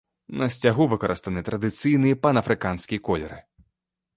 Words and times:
На 0.41 0.45
сцягу 0.53 0.87
выкарыстаны 0.93 1.43
традыцыйныя 1.49 2.15
панафрыканскія 2.25 3.05
колеры. 3.11 3.39